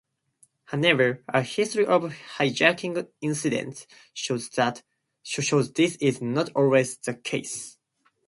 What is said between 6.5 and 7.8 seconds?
always the case.